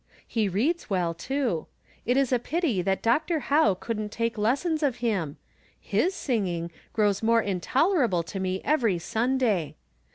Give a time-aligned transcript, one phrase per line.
[0.27, 1.67] He reads well, too.
[2.07, 3.37] It is a pity that Dr.
[3.39, 5.37] Howe couldn't take lessons ■ of him—
[5.93, 9.75] his singing grows more intolerable to me every Sunday.